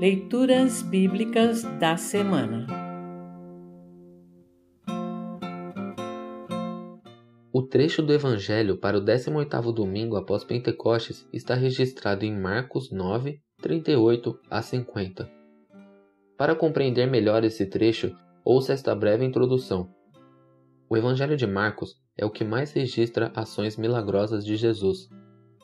Leituras 0.00 0.82
Bíblicas 0.82 1.62
da 1.78 1.96
Semana 1.96 2.66
O 7.52 7.62
trecho 7.62 8.02
do 8.02 8.12
Evangelho 8.12 8.76
para 8.76 8.98
o 8.98 9.00
18º 9.00 9.72
domingo 9.72 10.16
após 10.16 10.42
Pentecostes 10.42 11.24
está 11.32 11.54
registrado 11.54 12.24
em 12.24 12.36
Marcos 12.36 12.90
9, 12.90 13.40
38 13.62 14.36
a 14.50 14.60
50. 14.60 15.30
Para 16.36 16.56
compreender 16.56 17.06
melhor 17.06 17.44
esse 17.44 17.64
trecho, 17.64 18.12
ouça 18.44 18.72
esta 18.72 18.96
breve 18.96 19.24
introdução. 19.24 19.88
O 20.90 20.96
Evangelho 20.96 21.36
de 21.36 21.46
Marcos 21.46 21.94
é 22.18 22.26
o 22.26 22.30
que 22.30 22.42
mais 22.42 22.72
registra 22.72 23.30
ações 23.32 23.76
milagrosas 23.76 24.44
de 24.44 24.56
Jesus. 24.56 25.08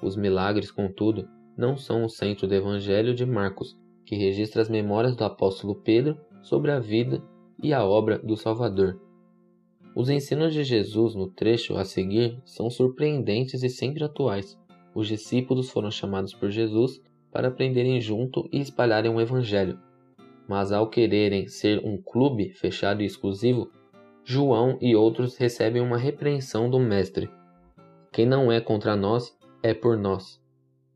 Os 0.00 0.16
milagres, 0.16 0.70
contudo, 0.70 1.28
não 1.58 1.76
são 1.76 2.04
o 2.04 2.08
centro 2.08 2.46
do 2.46 2.54
Evangelho 2.54 3.12
de 3.12 3.26
Marcos, 3.26 3.76
que 4.10 4.16
registra 4.16 4.60
as 4.60 4.68
memórias 4.68 5.14
do 5.14 5.22
apóstolo 5.22 5.72
Pedro 5.72 6.18
sobre 6.42 6.72
a 6.72 6.80
vida 6.80 7.22
e 7.62 7.72
a 7.72 7.84
obra 7.84 8.18
do 8.18 8.36
Salvador. 8.36 9.00
Os 9.94 10.10
ensinos 10.10 10.52
de 10.52 10.64
Jesus 10.64 11.14
no 11.14 11.28
trecho 11.28 11.76
a 11.76 11.84
seguir 11.84 12.36
são 12.44 12.68
surpreendentes 12.68 13.62
e 13.62 13.68
sempre 13.68 14.02
atuais. 14.02 14.58
Os 14.96 15.06
discípulos 15.06 15.70
foram 15.70 15.92
chamados 15.92 16.34
por 16.34 16.50
Jesus 16.50 17.00
para 17.30 17.46
aprenderem 17.46 18.00
junto 18.00 18.48
e 18.52 18.58
espalharem 18.58 19.14
o 19.14 19.20
Evangelho. 19.20 19.78
Mas 20.48 20.72
ao 20.72 20.90
quererem 20.90 21.46
ser 21.46 21.80
um 21.86 21.96
clube 21.96 22.50
fechado 22.50 23.02
e 23.02 23.06
exclusivo, 23.06 23.70
João 24.24 24.76
e 24.80 24.96
outros 24.96 25.36
recebem 25.36 25.80
uma 25.80 25.96
repreensão 25.96 26.68
do 26.68 26.80
Mestre. 26.80 27.30
Quem 28.12 28.26
não 28.26 28.50
é 28.50 28.60
contra 28.60 28.96
nós 28.96 29.32
é 29.62 29.72
por 29.72 29.96
nós. 29.96 30.42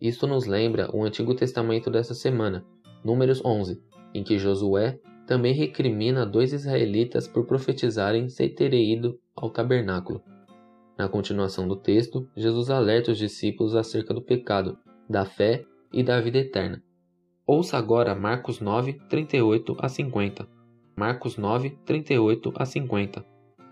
Isto 0.00 0.26
nos 0.26 0.46
lembra 0.46 0.90
o 0.92 1.04
Antigo 1.04 1.32
Testamento 1.32 1.88
dessa 1.88 2.12
semana, 2.12 2.66
Números 3.04 3.44
11, 3.44 3.80
em 4.14 4.24
que 4.24 4.38
Josué 4.38 4.98
também 5.26 5.52
recrimina 5.52 6.24
dois 6.24 6.52
israelitas 6.52 7.28
por 7.28 7.46
profetizarem 7.46 8.28
sem 8.28 8.48
terem 8.48 8.92
ido 8.92 9.18
ao 9.34 9.50
tabernáculo. 9.50 10.22
Na 10.96 11.08
continuação 11.08 11.66
do 11.66 11.76
texto, 11.76 12.28
Jesus 12.36 12.70
alerta 12.70 13.10
os 13.10 13.18
discípulos 13.18 13.74
acerca 13.74 14.14
do 14.14 14.22
pecado, 14.22 14.78
da 15.08 15.24
fé 15.24 15.64
e 15.92 16.02
da 16.02 16.20
vida 16.20 16.38
eterna. 16.38 16.82
Ouça 17.46 17.76
agora 17.76 18.14
Marcos 18.14 18.60
9, 18.60 18.94
38 19.08 19.76
a 19.78 19.88
50. 19.88 20.48
Marcos 20.96 21.36
9, 21.36 21.70
38 21.84 22.52
a 22.56 22.64
50. 22.64 23.24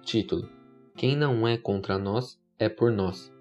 Título: 0.02 0.48
Quem 0.96 1.16
não 1.16 1.46
é 1.46 1.56
contra 1.56 1.96
nós 1.96 2.38
é 2.58 2.68
por 2.68 2.90
nós. 2.90 3.32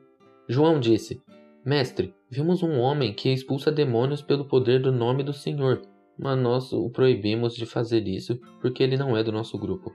João 0.47 0.79
disse: 0.79 1.21
Mestre, 1.65 2.13
vimos 2.31 2.63
um 2.63 2.79
homem 2.79 3.13
que 3.13 3.31
expulsa 3.31 3.71
demônios 3.71 4.21
pelo 4.21 4.45
poder 4.45 4.81
do 4.81 4.91
nome 4.91 5.21
do 5.21 5.33
Senhor 5.33 5.81
mas 6.21 6.37
nós 6.37 6.71
o 6.71 6.87
proibimos 6.89 7.55
de 7.55 7.65
fazer 7.65 8.07
isso 8.07 8.39
porque 8.61 8.83
ele 8.83 8.95
não 8.95 9.17
é 9.17 9.23
do 9.23 9.31
nosso 9.31 9.57
grupo. 9.57 9.91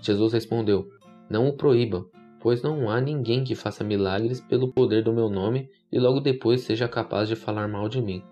Jesus 0.00 0.32
respondeu: 0.32 0.88
Não 1.28 1.46
o 1.46 1.52
proíba, 1.52 2.06
pois 2.40 2.62
não 2.62 2.88
há 2.88 3.00
ninguém 3.00 3.44
que 3.44 3.54
faça 3.54 3.84
milagres 3.84 4.40
pelo 4.40 4.72
poder 4.72 5.04
do 5.04 5.12
meu 5.12 5.28
nome 5.28 5.68
e 5.92 5.98
logo 5.98 6.20
depois 6.20 6.62
seja 6.62 6.88
capaz 6.88 7.28
de 7.28 7.36
falar 7.36 7.68
mal 7.68 7.86
de 7.86 8.00
mim. 8.00 8.22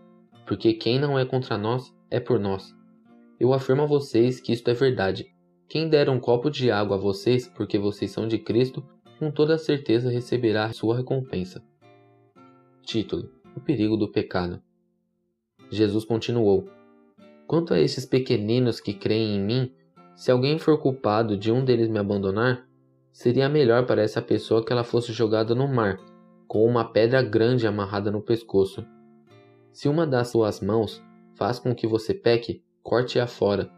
Porque 0.47 0.73
quem 0.73 0.98
não 0.98 1.19
é 1.19 1.27
contra 1.27 1.58
nós 1.58 1.95
é 2.11 2.19
por 2.19 2.41
nós. 2.41 2.75
Eu 3.39 3.53
afirmo 3.53 3.83
a 3.83 3.86
vocês 3.86 4.41
que 4.41 4.53
isto 4.53 4.69
é 4.69 4.75
verdade. 4.75 5.27
Quem 5.69 5.89
der 5.89 6.08
um 6.08 6.19
copo 6.19 6.51
de 6.51 6.70
água 6.70 6.97
a 6.97 7.01
vocês 7.01 7.47
porque 7.47 7.78
vocês 7.78 8.11
são 8.11 8.27
de 8.27 8.39
Cristo, 8.39 8.83
com 9.19 9.31
toda 9.31 9.58
certeza 9.58 10.11
receberá 10.11 10.73
sua 10.73 10.97
recompensa. 10.97 11.62
Título: 12.91 13.30
O 13.55 13.60
perigo 13.60 13.96
do 13.96 14.10
pecado. 14.10 14.60
Jesus 15.70 16.05
continuou: 16.05 16.69
Quanto 17.46 17.72
a 17.72 17.78
esses 17.78 18.05
pequeninos 18.05 18.80
que 18.80 18.92
creem 18.92 19.36
em 19.36 19.41
mim, 19.41 19.72
se 20.16 20.28
alguém 20.28 20.58
for 20.58 20.77
culpado 20.77 21.36
de 21.36 21.52
um 21.52 21.64
deles 21.64 21.89
me 21.89 22.01
abandonar, 22.01 22.67
seria 23.12 23.48
melhor 23.48 23.86
para 23.86 24.02
essa 24.02 24.20
pessoa 24.20 24.64
que 24.64 24.73
ela 24.73 24.83
fosse 24.83 25.12
jogada 25.12 25.55
no 25.55 25.68
mar, 25.68 26.01
com 26.48 26.67
uma 26.67 26.84
pedra 26.84 27.23
grande 27.23 27.64
amarrada 27.64 28.11
no 28.11 28.20
pescoço. 28.20 28.84
Se 29.72 29.89
uma 29.89 30.05
das 30.05 30.27
suas 30.27 30.61
mãos 30.61 31.01
faz 31.36 31.61
com 31.61 31.72
que 31.72 31.86
você 31.86 32.12
peque, 32.12 32.61
corte-a 32.83 33.28
fora, 33.28 33.70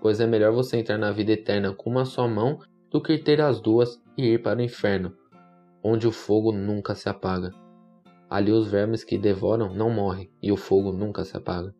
pois 0.00 0.20
é 0.20 0.26
melhor 0.28 0.52
você 0.52 0.76
entrar 0.76 0.98
na 0.98 1.10
vida 1.10 1.32
eterna 1.32 1.74
com 1.74 1.90
uma 1.90 2.04
só 2.04 2.28
mão 2.28 2.60
do 2.92 3.02
que 3.02 3.18
ter 3.18 3.40
as 3.40 3.60
duas 3.60 4.00
e 4.16 4.24
ir 4.24 4.40
para 4.40 4.60
o 4.60 4.62
inferno, 4.62 5.12
onde 5.82 6.06
o 6.06 6.12
fogo 6.12 6.52
nunca 6.52 6.94
se 6.94 7.08
apaga. 7.08 7.60
Ali 8.32 8.50
os 8.50 8.66
vermes 8.66 9.04
que 9.04 9.18
devoram 9.18 9.74
não 9.74 9.90
morrem 9.90 10.30
e 10.42 10.50
o 10.50 10.56
fogo 10.56 10.90
nunca 10.90 11.22
se 11.22 11.36
apaga. 11.36 11.74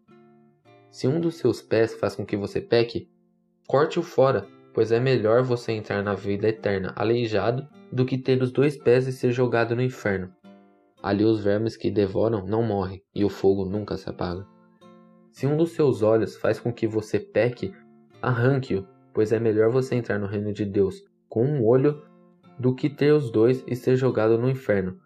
Se 0.90 1.08
um 1.08 1.18
dos 1.18 1.36
seus 1.36 1.62
pés 1.62 1.94
faz 1.94 2.14
com 2.14 2.26
que 2.26 2.36
você 2.36 2.60
peque, 2.60 3.08
corte-o 3.66 4.02
fora, 4.02 4.46
pois 4.74 4.92
é 4.92 5.00
melhor 5.00 5.42
você 5.42 5.72
entrar 5.72 6.02
na 6.02 6.12
vida 6.12 6.46
eterna 6.46 6.92
aleijado 6.94 7.66
do 7.90 8.04
que 8.04 8.18
ter 8.18 8.42
os 8.42 8.52
dois 8.52 8.76
pés 8.76 9.06
e 9.06 9.12
ser 9.12 9.32
jogado 9.32 9.74
no 9.74 9.80
inferno. 9.80 10.30
Ali 11.02 11.24
os 11.24 11.42
vermes 11.42 11.74
que 11.74 11.90
devoram 11.90 12.46
não 12.46 12.62
morrem 12.62 13.02
e 13.14 13.24
o 13.24 13.30
fogo 13.30 13.64
nunca 13.64 13.96
se 13.96 14.10
apaga. 14.10 14.46
Se 15.30 15.46
um 15.46 15.56
dos 15.56 15.70
seus 15.70 16.02
olhos 16.02 16.36
faz 16.36 16.60
com 16.60 16.70
que 16.70 16.86
você 16.86 17.18
peque, 17.18 17.72
arranque-o, 18.20 18.86
pois 19.14 19.32
é 19.32 19.40
melhor 19.40 19.70
você 19.70 19.94
entrar 19.94 20.18
no 20.18 20.26
reino 20.26 20.52
de 20.52 20.66
Deus 20.66 21.02
com 21.30 21.46
um 21.46 21.64
olho 21.64 22.02
do 22.58 22.74
que 22.74 22.90
ter 22.90 23.14
os 23.14 23.30
dois 23.30 23.64
e 23.66 23.74
ser 23.74 23.96
jogado 23.96 24.36
no 24.36 24.50
inferno. 24.50 25.00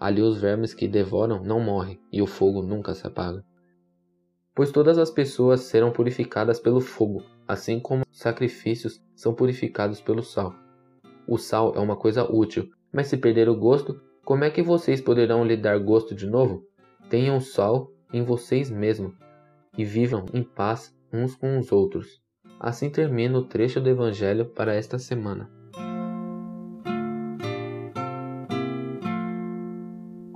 Ali 0.00 0.22
os 0.22 0.40
vermes 0.40 0.72
que 0.72 0.88
devoram 0.88 1.44
não 1.44 1.60
morrem 1.60 2.00
e 2.10 2.22
o 2.22 2.26
fogo 2.26 2.62
nunca 2.62 2.94
se 2.94 3.06
apaga 3.06 3.44
pois 4.60 4.70
todas 4.70 4.98
as 4.98 5.10
pessoas 5.10 5.62
serão 5.62 5.90
purificadas 5.90 6.60
pelo 6.60 6.82
fogo, 6.82 7.22
assim 7.48 7.80
como 7.80 8.04
sacrifícios 8.10 9.02
são 9.14 9.32
purificados 9.32 10.02
pelo 10.02 10.22
sal. 10.22 10.54
O 11.26 11.38
sal 11.38 11.72
é 11.76 11.78
uma 11.78 11.96
coisa 11.96 12.30
útil, 12.30 12.68
mas 12.92 13.06
se 13.06 13.16
perder 13.16 13.48
o 13.48 13.56
gosto, 13.56 14.00
como 14.22 14.44
é 14.44 14.50
que 14.50 14.62
vocês 14.62 15.00
poderão 15.00 15.46
lhe 15.46 15.56
dar 15.56 15.78
gosto 15.78 16.14
de 16.14 16.26
novo? 16.26 16.62
Tenham 17.08 17.40
sal 17.40 17.90
em 18.12 18.22
vocês 18.22 18.70
mesmos 18.70 19.14
e 19.78 19.82
vivam 19.82 20.26
em 20.34 20.42
paz 20.42 20.94
uns 21.12 21.34
com 21.34 21.58
os 21.58 21.72
outros. 21.72 22.20
Assim 22.58 22.90
termina 22.90 23.38
o 23.38 23.44
trecho 23.44 23.80
do 23.80 23.88
Evangelho 23.88 24.44
para 24.44 24.74
esta 24.74 24.98
semana. 24.98 25.50